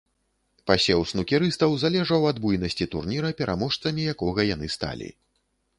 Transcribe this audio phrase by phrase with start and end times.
[0.69, 5.09] Пасеў снукерыстаў залежаў ад буйнасці турніра, пераможцамі якога яны сталі.